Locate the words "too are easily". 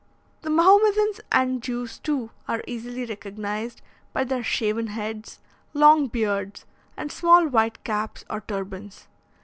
1.99-3.05